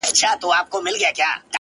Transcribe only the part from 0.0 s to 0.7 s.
په چوپتیا